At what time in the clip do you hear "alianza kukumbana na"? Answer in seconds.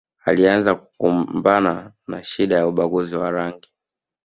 0.25-2.23